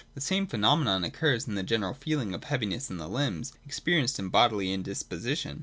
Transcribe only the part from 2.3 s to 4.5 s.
of heaviness in the limbs, experienced in